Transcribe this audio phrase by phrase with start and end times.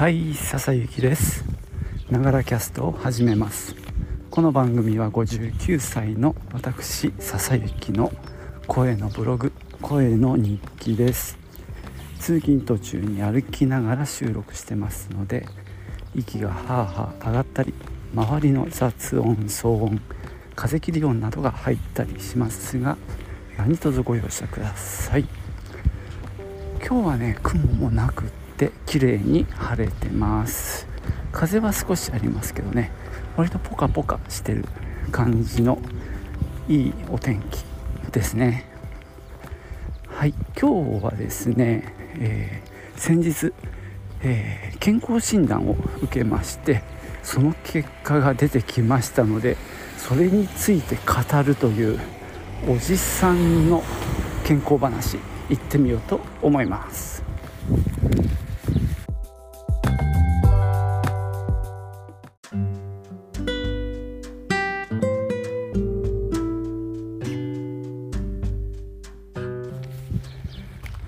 [0.00, 1.44] はい笹幸です。
[2.10, 3.76] ながらキャストを始めます。
[4.30, 8.10] この番組は59歳の私笹幸の
[8.66, 9.52] 声のブログ
[9.82, 11.36] 声の日記です。
[12.18, 15.46] 通勤途中に歩きながら収録してますので
[16.14, 17.74] 息がはあはあ上がったり
[18.14, 20.00] 周りの雑音騒音
[20.56, 22.96] 風切り音などが入ったりしますが
[23.58, 25.26] 何卒ご容赦ください。
[26.82, 28.24] 今日はね雲もなく
[28.60, 30.86] て綺麗に晴れてます。
[31.32, 32.90] 風は少しありますけどね。
[33.36, 34.66] 割とポカポカしてる
[35.10, 35.78] 感じの
[36.68, 37.64] いいお天気
[38.12, 38.66] ですね。
[40.08, 43.54] はい今日はですね、えー、先日、
[44.20, 46.82] えー、健康診断を受けまして
[47.22, 49.56] その結果が出てきましたので
[49.96, 51.98] それについて語るという
[52.68, 53.82] おじさんの
[54.44, 55.16] 健康話
[55.48, 57.29] いってみようと思います。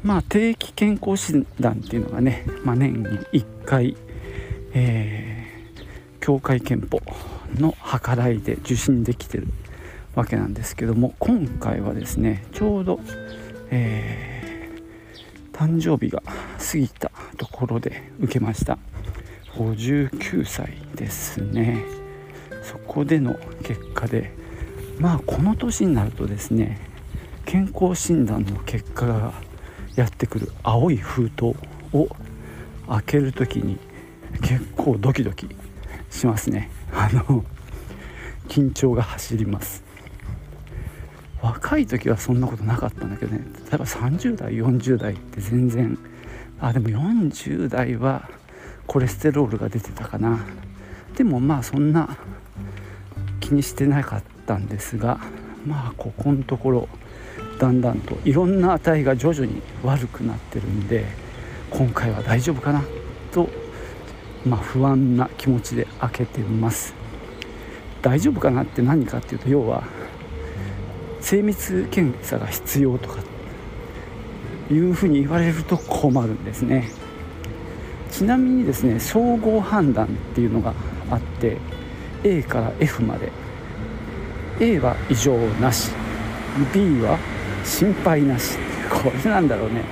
[0.02, 3.96] まあ、定期健康診断っていうのがね、まあ、年に1回、
[4.74, 7.00] えー、協会憲法
[7.58, 9.46] の計らいで受診できてる
[10.14, 13.00] わけなんですけども今回はですねちょうど、
[13.70, 18.78] えー、誕生日が過ぎたところで受けました。
[19.54, 21.82] 59歳ですね。
[22.62, 24.32] そこでの結果で
[24.98, 26.78] まあこの年になるとですね
[27.44, 29.34] 健康診断の結果が
[29.96, 31.54] やってくる青い封筒
[31.92, 32.08] を
[32.88, 33.78] 開ける時に
[34.40, 35.48] 結構ドキドキ
[36.10, 36.70] しますね。
[36.92, 37.44] あの
[38.48, 39.82] 緊張が走ります。
[41.40, 43.44] 若い時はそんなことなかったんだけどね。
[43.70, 45.98] 例えば30代40代って全然
[46.60, 48.28] あでも40代は
[48.86, 50.38] コレステロールが出てたかな。
[51.16, 52.16] でもまあそんな
[53.40, 55.20] 気にしてなかったんですが
[55.66, 56.88] まあここのところ
[57.62, 61.04] だんだんといろんな値が徐々に悪くなってるんで
[61.70, 62.82] 今回は大丈夫かな
[63.30, 63.48] と、
[64.44, 66.92] まあ、不安な気持ちで開けてます。
[68.02, 69.84] 大丈夫かなって何かっていうと要は
[71.20, 73.20] 精密検査が必要とか
[74.68, 76.90] いうふうに言われると困るんですね。
[78.10, 80.74] ちなみにですね総合判断っていうのが
[81.12, 81.58] あって
[82.24, 83.30] A から F まで。
[84.58, 85.92] A は異常なし。
[86.74, 87.18] B は
[87.64, 88.58] 心配なし。
[88.90, 89.84] これなんだろうね。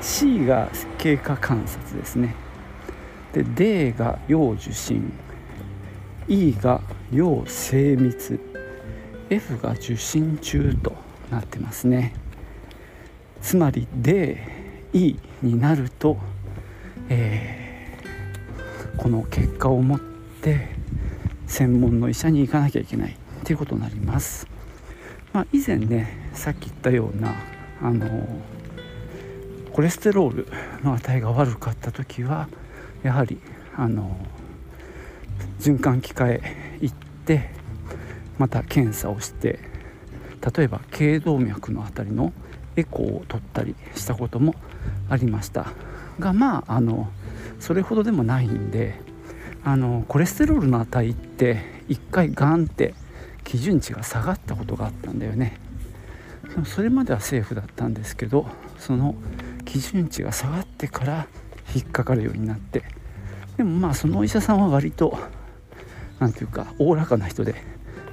[0.00, 0.68] C が
[0.98, 2.34] 経過観察ですね。
[3.32, 5.12] で D が要受診
[6.28, 6.80] E が
[7.12, 8.38] 要精密。
[9.30, 10.94] F が受診中と
[11.30, 12.14] なってますね。
[13.40, 16.18] つまり DE になると、
[17.08, 20.68] えー、この結果を持って
[21.46, 24.46] 専門の医者に行かなきゃいけないっていうことになります。
[25.32, 27.34] まあ、以前ねさっき言ったような
[27.80, 28.26] あの
[29.72, 30.48] コレステロール
[30.84, 32.48] の値が悪かった時は
[33.02, 33.40] やはり
[33.76, 34.16] あの
[35.58, 36.94] 循環器科へ行っ
[37.24, 37.50] て
[38.38, 39.58] また検査をして
[40.56, 42.32] 例えば頸動脈の辺りの
[42.76, 44.54] エコーを取ったりしたことも
[45.08, 45.66] ありました。
[46.18, 47.08] がまああの
[47.60, 49.00] それほどでもないんで
[49.64, 52.94] あのコレステロールの値って一回ガンって
[53.44, 55.58] 基準値が下がったことがあったんだよね。
[56.64, 58.46] それまではセーフだったんですけど
[58.78, 59.14] その
[59.64, 61.26] 基準値が下がってから
[61.74, 62.84] 引っかかるようになって
[63.56, 65.18] でもまあそのお医者さんは割と
[66.18, 67.54] 何て言うかおおらかな人で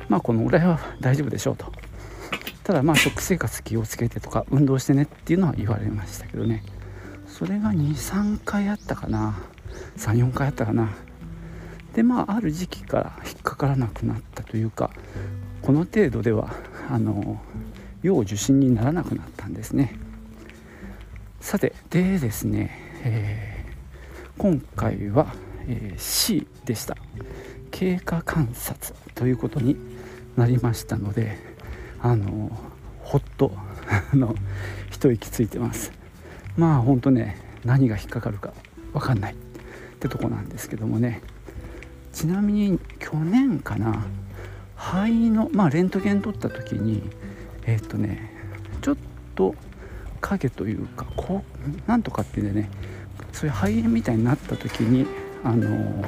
[0.08, 1.72] まあこのぐらいは大丈夫でしょうと。
[2.64, 6.64] ただまあ食生活気をつけてとか運動してねっていうのは言われましたけどね。
[7.28, 9.40] それが23回あったかな。
[9.98, 10.90] 34回あったかな。
[11.94, 14.92] でまあある時期から引っかからなくなったというか
[15.62, 16.54] この程度では
[16.90, 17.42] あの
[18.02, 19.96] 要受診にならなくなったんですね。
[21.42, 22.72] さてでですね、
[23.04, 25.34] えー、今回は、
[25.68, 26.96] えー、C でした。
[27.72, 29.78] 経過観察ということに
[30.36, 31.38] なりましたので
[32.02, 32.52] あの
[33.04, 33.52] ほっと
[34.14, 34.36] の
[34.90, 35.92] 一息ついてます。
[36.58, 38.54] まあほんとね何が引っかかるか
[38.94, 39.34] 分かんない。
[39.34, 39.36] っ
[40.00, 41.22] てとこなんですけどもね。
[42.12, 44.06] ちなみに去年かな
[44.76, 47.04] 肺のまあレントゲン取った時に
[47.70, 48.32] えっ、ー、とね
[48.82, 48.98] ちょっ
[49.36, 49.56] と
[50.22, 51.44] 影というかこ
[51.86, 52.70] うなんとかっていうね。
[53.32, 55.06] そういう肺炎みたいになった時に
[55.44, 56.04] あの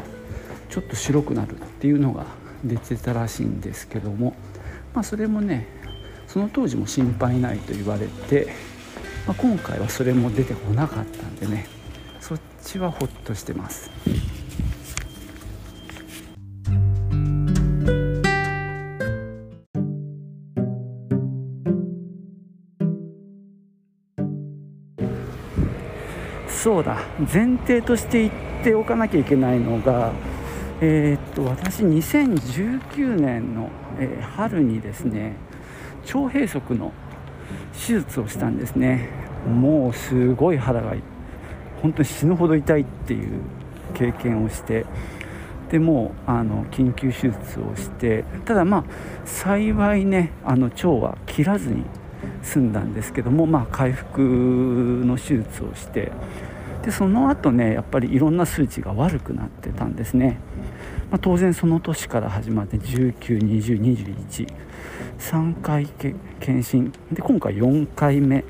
[0.69, 2.25] ちょっと白くなるっていうのが
[2.63, 4.35] 出てたらしいんですけども
[4.93, 5.67] まあそれもね
[6.27, 8.47] その当時も心配ないと言われて、
[9.27, 11.67] まあ、今回はそれも出てこなかったんでね
[12.19, 13.89] そっちはほっとしてます。
[26.61, 26.99] そうだ。
[27.21, 28.31] 前提として言っ
[28.63, 30.11] ておかなきゃいけないのが
[30.79, 35.37] えー、っと私2019年の、えー、春にですね
[36.05, 36.93] 腸閉塞の
[37.73, 39.09] 手術をしたんですね。
[39.47, 40.93] もうすごい肌が
[41.81, 43.39] 本当に死ぬほど痛いっていう
[43.95, 44.85] 経験をして
[45.71, 48.83] でもうあの緊急手術をしてただまあ
[49.25, 51.85] 幸いねあの腸は切らずに
[52.43, 56.11] 済んだんですけどもまあ回復の手術をして
[56.83, 60.39] でその後ねやっぱりいろんな数値が悪くなってたんですね、
[61.11, 64.47] まあ、当然その年から始まって192021
[65.21, 65.85] 3回
[66.39, 66.91] 検診。
[67.11, 68.43] で今回4回目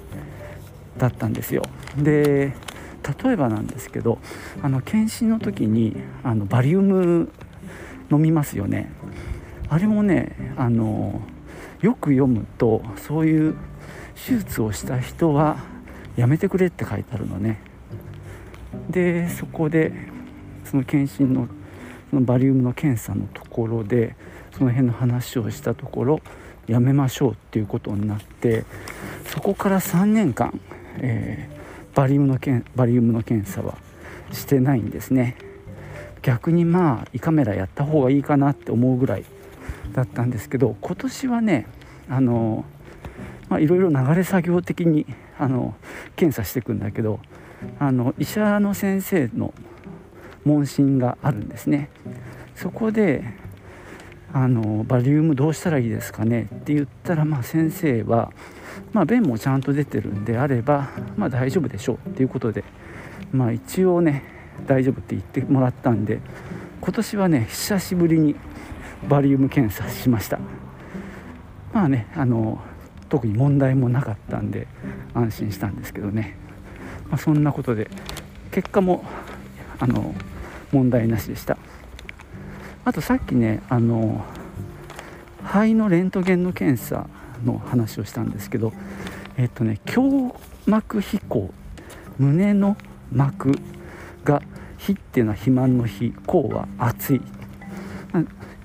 [0.98, 1.64] だったんですよ。
[1.98, 2.54] で
[3.24, 4.20] 例えばなんですけど
[4.62, 7.30] あの検診の時にあのバリウム
[8.12, 8.92] 飲みますよね。
[9.70, 11.22] あれもねあの
[11.82, 13.56] よく読むとそういう
[14.16, 15.58] 手術をした人は
[16.16, 17.60] やめてくれって書いてあるのね。
[18.90, 19.92] でそこで
[20.64, 21.48] その検診の
[22.10, 24.16] そのバリウムの検査のところで
[24.58, 26.22] その辺の話をしたところ
[26.68, 28.66] やめましょうっていうことになって
[29.26, 30.60] そこから3年間、
[30.98, 33.78] えー、バリウムのけんバリウムの検査は
[34.34, 35.38] してないんですね。
[36.22, 39.26] 逆にまあ胃カメラやった方がいいかなって思うぐらい
[39.94, 41.66] だったんですけど今年はね
[42.10, 42.66] あの
[43.60, 45.06] いろいろ流れ作業的に
[45.40, 45.76] あの
[46.16, 47.20] 検査していくんだけど
[47.80, 49.54] あの医者の先生の
[50.44, 51.90] 問診があるんですね。
[52.56, 53.24] そこで
[54.34, 56.44] あのバリウムどうしたらいいですかね？
[56.44, 58.32] って言ったら、まあ、先生は、
[58.94, 62.10] まあ、便もちゃんと出てるんであれば、まあ、大丈夫でしょう。
[62.10, 62.64] っていうことで、
[63.32, 64.24] まあ、一応ね
[64.68, 66.20] 大丈夫って言ってもらったんで
[66.82, 68.36] 今年はね久しぶりに
[69.08, 70.40] バリウム検査しました。
[71.74, 72.62] まあねあの
[73.10, 74.68] 特に問題もなかったんで
[75.14, 76.38] 安心したんですけどね。
[77.12, 77.90] まあ、そんなことで
[78.52, 79.04] 結果も
[79.80, 80.16] あの
[80.72, 81.58] 問題なしでした。
[82.84, 84.26] あとさっきねあの
[85.44, 87.08] 肺のレントゲンの検査
[87.46, 88.74] の話をしたんですけど
[89.38, 90.34] えっとね胸
[90.66, 91.54] 膜飛行
[92.18, 92.78] 胸の
[93.12, 93.52] 膜
[94.24, 94.42] が
[94.78, 97.22] 「火」っていうのは肥満の「火」「甲」は熱い。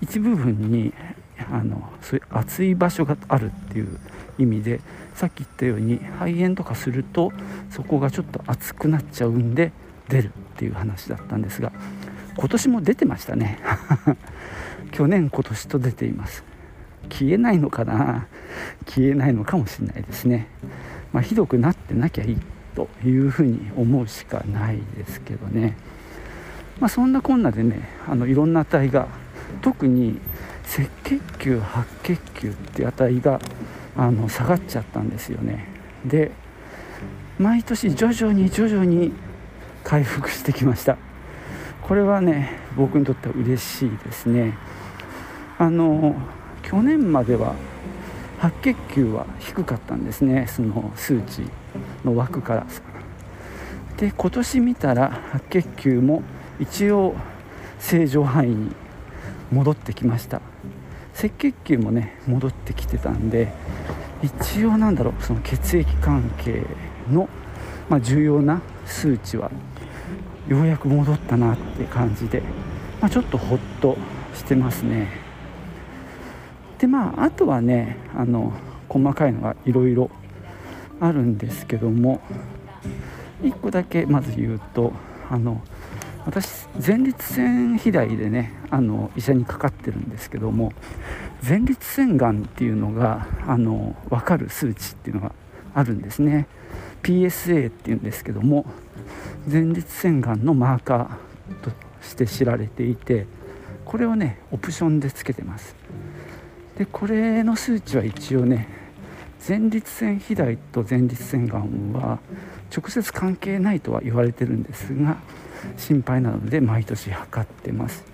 [0.00, 0.92] 一部分に
[1.50, 3.98] あのそういう熱い場所があるっていう
[4.38, 4.80] 意味で
[5.16, 7.32] さっき言ったように肺炎とかすると
[7.70, 9.72] そこがちょっと熱くなっちゃうんで
[10.08, 11.72] 出るっていう話だったんですが
[12.36, 13.58] 今年も出てましたね。
[14.92, 16.44] 去年今年と出ています。
[17.08, 18.26] 消えないのかな？
[18.84, 20.48] 消えないのかもしれないですね、
[21.12, 22.36] まあ、ひどくなってなきゃいい
[22.74, 25.76] というふうに思うしかないですけどね。
[26.78, 29.08] まあ、そんなこんなでねあのいろんな値が
[29.62, 30.20] 特に
[30.64, 33.40] 赤血球白血球って値が
[33.96, 35.66] あの下がっちゃったんですよね。
[36.04, 36.30] で
[37.38, 39.12] 毎年徐々に徐々に
[39.84, 40.96] 回復してきました。
[41.82, 44.54] これはね僕にとっては嬉しいですね。
[45.58, 46.14] あの
[46.62, 47.54] 去年までは
[48.38, 50.46] 白血球は低かったんですね。
[50.48, 51.42] その数値
[52.04, 52.66] の枠から。
[53.96, 56.22] で今年見たら白血球も
[56.60, 57.14] 一応
[57.78, 58.72] 正常範囲に
[59.50, 60.42] 戻ってきました。
[61.18, 63.52] 赤血球もね戻ってきてたんで
[64.22, 66.62] 一応なんだろうその血液関係
[67.10, 67.28] の、
[67.88, 69.50] まあ、重要な数値は
[70.48, 72.42] ようやく戻ったなって感じで、
[73.00, 73.96] まあ、ちょっとほっと
[74.34, 75.08] してますね。
[76.78, 78.52] でまああとはねあの
[78.88, 80.10] 細かいのがいろいろ
[81.00, 82.20] あるんですけども
[83.42, 84.92] 1個だけまず言うと
[85.30, 85.62] あの
[86.26, 90.72] 私前立腺肥大でねあの医者にかかってるんですけども
[91.42, 95.32] 前立腺がんっていうのがあの分かる数値っていうのが
[95.74, 96.46] あるんですね。
[97.02, 98.66] PSA っていうんですけども
[99.50, 101.70] 前立腺がんのマーカーと
[102.02, 103.26] して知られていて
[103.84, 105.76] これをねオプションでつけてます。
[106.76, 108.68] でこれの数値は一応ね
[109.46, 112.18] 前立腺肥大と前立腺がんは
[112.76, 115.16] 直接関係ないとは言われてるんですが
[115.76, 118.04] 心配なので毎年測ってます。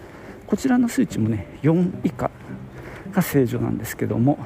[0.47, 2.31] こちらの数値もね4以下
[3.13, 4.39] が正常なんですけども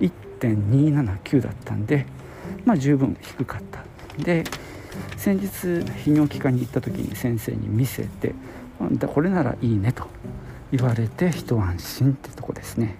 [0.00, 2.06] 1.279だったんで
[2.64, 3.84] まあ十分低かった。
[4.22, 4.44] で
[5.16, 8.34] 先日泌尿器科に行った時に先生に見せて
[9.06, 10.06] これならいいねと
[10.72, 12.96] 言われて一安心ってとこですね。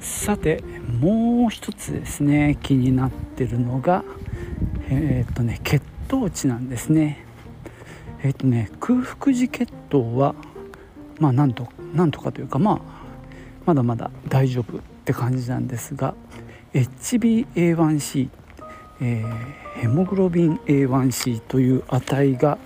[0.00, 0.62] さて
[1.00, 4.04] もう一つですね気になってるのが
[4.88, 7.24] えー、っとね血糖値なんですね。
[8.22, 10.34] えー、っとね空腹時血糖は
[11.18, 12.80] まあなんとなんとかというかまあ
[13.64, 16.14] まだまだ大丈夫って感じなんですが
[16.72, 18.28] HbA1c、
[19.00, 22.58] えー、ヘモグロビン A1c という値が、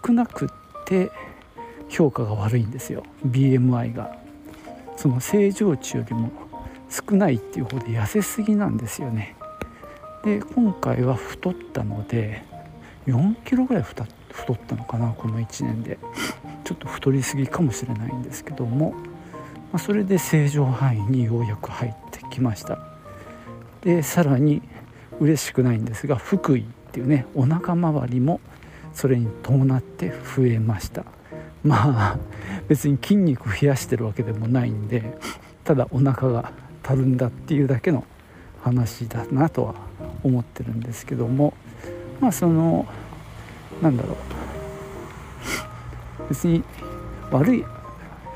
[0.07, 0.49] 少なくっ
[0.87, 1.11] て
[1.89, 3.03] 評価が悪いんですよ。
[3.27, 4.17] BMI が。
[4.97, 6.31] その正常値よりも
[6.89, 9.35] 少ないっていう方で痩せすぎなんですよね。
[10.25, 12.45] で今回は太ったので
[13.07, 15.99] 4キロぐらい太っ太ったのかなこの1年で。
[16.67, 18.99] ちょっと太りすぎかもしれないんですけども、ま
[19.75, 22.81] あ、それで正常範囲にようやく入ってきました。
[23.83, 24.63] でさらに
[25.21, 28.41] 嬉しくないんですが福井っていうねお腹周りも
[28.93, 31.05] それに伴って増えました。
[31.63, 32.19] まあ
[32.67, 35.17] 別に筋肉増やしてるわけでもないんで
[35.63, 36.51] ただお腹が
[36.83, 38.05] たるんだっていうだけの
[38.65, 39.77] 話だなとは
[40.25, 41.55] 思ってるんですけども。
[42.21, 42.87] まあその
[43.83, 44.17] なんだろう。
[46.29, 46.63] 別に
[47.31, 47.65] 悪い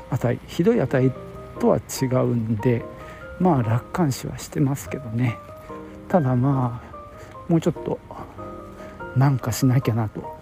[0.09, 1.11] 値ひどい値
[1.59, 2.83] とは違うんで
[3.39, 5.37] まあ楽観視はしてますけどね。
[6.07, 7.99] ただまあもうちょっと
[9.15, 10.39] なんかしなきゃなと。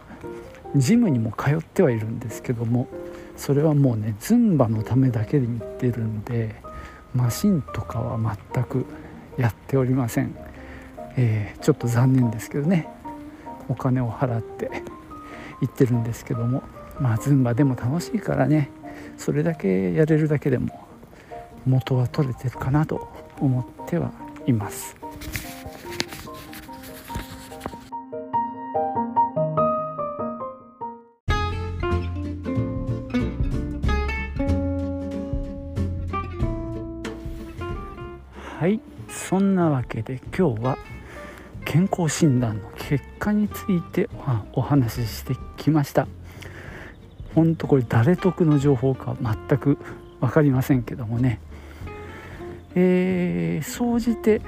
[0.75, 2.87] ジムにも通ってはいるんですけども
[3.35, 6.55] それはもうねズンバのためだけで行ってるんで
[7.15, 8.85] マシンとかは全く
[9.37, 10.35] やっておりません、
[11.17, 12.87] えー、ちょっと残念ですけどね。
[13.69, 14.69] お金を払って
[15.61, 16.63] 行ってるんですけども
[16.99, 18.69] まあズンバでも楽しいからね
[19.17, 20.87] それだけやれるだけでも
[21.65, 23.07] 元は取れてるかなと
[23.39, 24.11] 思っては
[24.45, 24.95] います。
[38.59, 40.77] はいそんなわけで今日は
[41.69, 44.09] 健康診断の結果について
[44.53, 46.07] お話ししてきました。
[47.35, 49.77] ほんとこれ誰得の情報か全く
[50.19, 51.39] 分かりませんけどもね。
[52.73, 54.41] えー、総じて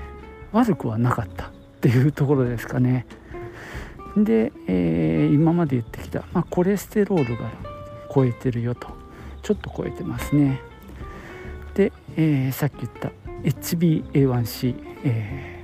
[0.52, 3.06] 悪くはなかったっていうところですかね。
[4.18, 7.52] で、えー、今まで言ってきた、まあ、コレステロールが
[8.12, 8.88] 超えてるよと
[9.44, 10.60] ちょっと超えてますね。
[11.76, 13.12] で、えー、さっき言った
[13.44, 15.61] HbA1c、えー、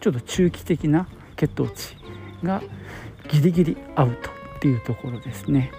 [0.00, 1.96] ちょっと中期的な血糖値
[2.42, 2.62] が
[3.28, 5.72] ギリギリアウトっていうところですね。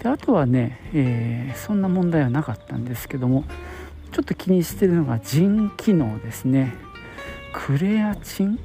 [0.00, 3.44] であとはね、えー、そんな問題はなかったんですけども
[4.12, 6.74] ちょっと気にしてるのが腎機能ですね。
[7.52, 8.58] クレアチンっ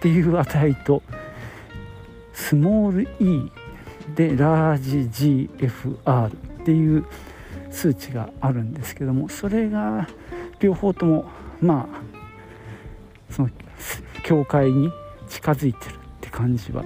[0.00, 1.02] ていう値と
[2.32, 3.50] スモール e
[4.14, 6.30] でラージ GFR っ
[6.64, 7.06] ていう
[7.70, 10.08] 数値があるんですけどもそれが
[10.60, 11.24] 両方とも
[11.60, 12.01] まあ
[13.32, 13.50] その
[14.22, 14.90] 境界に
[15.28, 16.84] 近づいてるって感じは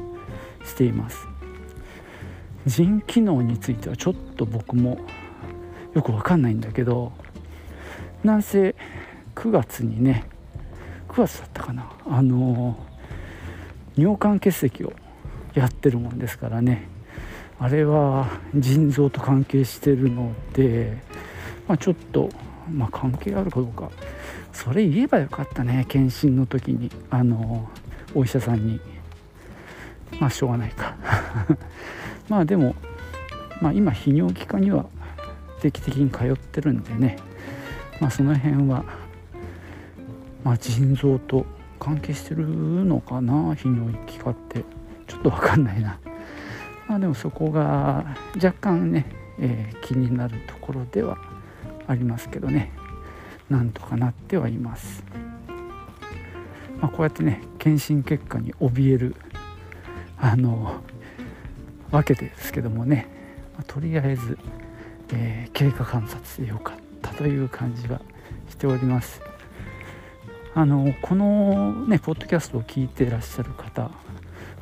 [0.65, 1.27] しています。
[2.67, 4.99] 腎機能についてはちょっと僕も
[5.95, 7.13] よく分かんないんだけど
[8.25, 8.75] なんせ
[9.37, 10.25] 9月にね
[11.09, 12.77] 9月だったかなあの
[13.97, 14.93] 尿管結石を
[15.55, 16.89] やってるもんですからね
[17.59, 20.99] あれは腎臓と関係してるので、
[21.67, 22.29] まあ、ちょっと、
[22.71, 23.91] まあ、関係あるかどうか
[24.57, 26.91] それ言えばよかったね検診の時に。
[27.11, 27.69] あの
[28.15, 28.81] お医者さんに。
[30.19, 30.97] まあしょうがないか。
[32.31, 32.75] まあでも、
[33.61, 34.87] まあ、今泌尿器科には
[35.61, 37.19] 定期的に通ってるんでね、
[38.01, 38.85] まあ、その辺は、
[40.43, 41.45] まあ、腎臓と
[41.79, 44.65] 関係してるのかな泌尿器科って。
[45.07, 45.99] ちょっと分かんないな。
[46.89, 49.07] まあ、でもそこが若干ね、
[49.39, 51.19] えー、気になるところでは
[51.87, 52.73] ありますけどね。
[53.49, 55.05] なんとかなってはいます。
[56.81, 59.17] まあ、こうやってね検診結果に怯える
[60.19, 60.81] あの
[61.91, 63.09] わけですけどもね、
[63.55, 64.39] まあ、とりあえず、
[65.13, 68.01] えー、経過観察でよかったという感じは
[68.49, 69.23] しております。
[70.55, 73.91] あのこのねポッドキャストを聞いてらっしゃる方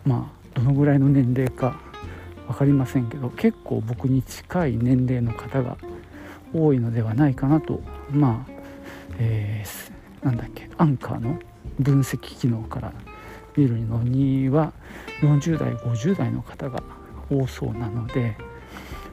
[0.04, 1.78] まあどのぐらいの年齢か
[2.48, 5.76] 分かりませんけど結構僕に近い年齢の方が
[6.52, 8.53] 多いのではないかなとまあ、
[9.18, 11.38] えー、なんだっけアンカーの
[11.78, 12.92] 分析機能から
[13.56, 14.72] 見るのには
[15.20, 16.82] 40代50代の方が
[17.30, 18.36] 多そうなので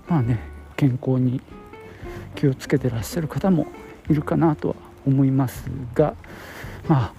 [0.07, 0.39] まあね
[0.75, 1.41] 健康に
[2.35, 3.67] 気をつけてらっしゃる方も
[4.09, 6.15] いるかなとは思いますが
[6.87, 7.13] まあ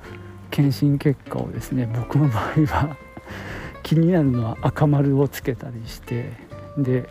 [0.50, 2.96] 検診結果をですね僕の場合は
[3.82, 6.32] 気になるのは赤丸をつけたりして
[6.76, 7.08] で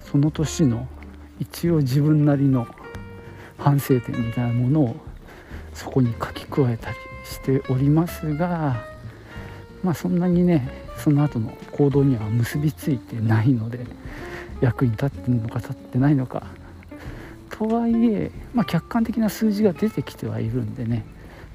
[0.00, 0.86] その年の
[1.38, 2.66] 一応自分なりの
[3.66, 4.96] 反省点みたいなものを
[5.74, 8.84] そこに書き加えたりしておりますが
[9.82, 13.80] まあそんなにねその後の行動には結びついてないので
[14.60, 16.46] 役に立ってるのか立ってないのか
[17.50, 21.04] とはいえ、まあ、客観的な数字が出てきてはいるんでね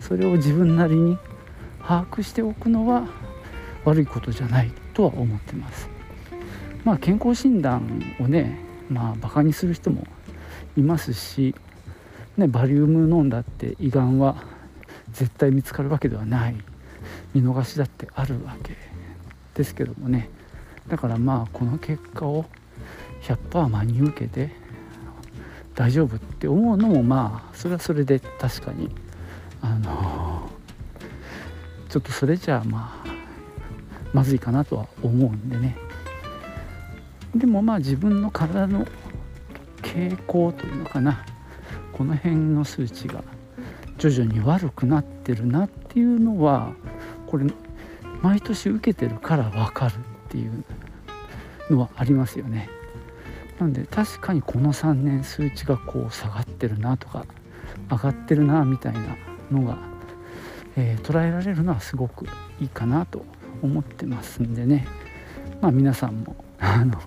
[0.02, 1.18] それを自分なりに
[1.82, 3.08] 把握しておくのは
[3.86, 5.88] 悪いことじゃないとは思ってます。
[6.84, 10.06] まあ、健康診断をね、まあ、バカにする人も
[10.76, 11.56] いますし、
[12.38, 14.44] ね、バリウム飲んだって胃がんは
[15.12, 16.56] 絶対見つかるわけではない。
[17.34, 18.76] 見逃しだってあるわけ。
[19.56, 20.30] ですけどもね。
[20.88, 22.46] だからまあこの結果を
[23.24, 24.52] 100%真に受けて
[25.76, 28.90] 大丈夫って思うのもまあそれはそれで確かに
[29.62, 30.50] あの
[31.90, 33.08] ちょっとそれじゃあまあ
[34.14, 35.78] まずいかなとは思うんでね。
[37.36, 38.86] でもまあ自分の体の
[39.82, 41.26] 傾向というのかな。
[42.02, 43.24] この辺の数値が
[44.00, 46.74] 徐々に悪くなってるなっていうのは
[47.28, 47.46] これ
[48.24, 49.98] 毎年受けてるから分かるっ
[50.30, 50.64] ていう
[51.70, 52.70] のはありますよね。
[53.60, 57.24] なんで確かにこの3年数値がこう下がってるなとか
[57.92, 59.02] 上がってるなみたいな
[59.52, 59.78] のが、
[60.76, 62.26] えー、捉えられるのはすごく
[62.60, 63.24] いいかなと
[63.62, 64.88] 思ってますんでね
[65.62, 67.00] まあ皆さんもあの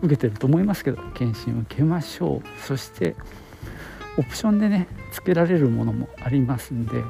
[0.00, 3.14] 受けてると思いますけど検診受けましょうそして
[4.20, 7.02] オプションでねつけられるものもありますんで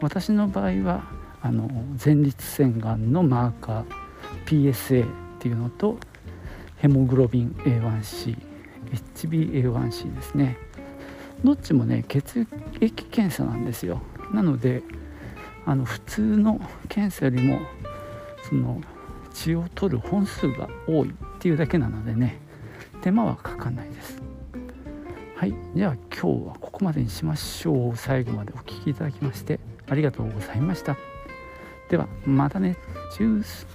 [0.00, 1.04] 私の場合は
[1.42, 1.68] あの
[2.02, 5.98] 前立腺がんのマーカー PSA っていうのと
[6.78, 8.38] ヘモグロビン A1C
[9.14, 10.56] HbA1c ですね。
[11.44, 12.46] どっちもね血
[12.80, 14.00] 液検査なんですよ。
[14.32, 14.82] なので
[15.66, 17.60] あの普通の検査よりも
[18.48, 18.80] その
[19.34, 22.38] 血を取る本数が多いっていうだけなのでね
[23.02, 24.25] 手間はかかんないです。
[25.36, 25.54] はい。
[25.74, 27.96] では今日はここまでにしましょう。
[27.96, 30.96] 最後までお聴きいただきましてありがとうございました。
[31.90, 32.78] ではまたね。
[33.12, 33.66] チュース。